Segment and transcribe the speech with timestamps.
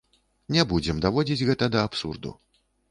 [0.55, 2.39] Не будзем даводзіць гэта да абсурду.